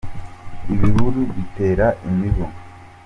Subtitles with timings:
[0.73, 2.45] ibihuru bitera imibu